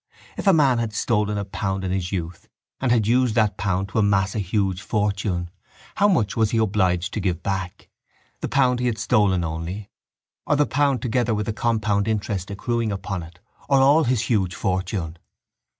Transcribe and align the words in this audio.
If 0.35 0.47
a 0.47 0.51
man 0.51 0.79
had 0.79 0.93
stolen 0.93 1.37
a 1.37 1.45
pound 1.45 1.83
in 1.83 1.91
his 1.91 2.11
youth 2.11 2.47
and 2.79 2.91
had 2.91 3.05
used 3.05 3.35
that 3.35 3.55
pound 3.55 3.89
to 3.89 3.99
amass 3.99 4.33
a 4.33 4.39
huge 4.39 4.81
fortune 4.81 5.51
how 5.93 6.07
much 6.07 6.35
was 6.35 6.49
he 6.49 6.57
obliged 6.57 7.13
to 7.13 7.19
give 7.19 7.43
back, 7.43 7.87
the 8.39 8.49
pound 8.49 8.79
he 8.79 8.87
had 8.87 8.97
stolen 8.97 9.43
only 9.43 9.91
or 10.47 10.55
the 10.55 10.65
pound 10.65 11.03
together 11.03 11.35
with 11.35 11.45
the 11.45 11.53
compound 11.53 12.07
interest 12.07 12.49
accruing 12.49 12.91
upon 12.91 13.21
it 13.21 13.37
or 13.69 13.77
all 13.79 14.05
his 14.05 14.21
huge 14.21 14.55
fortune? 14.55 15.19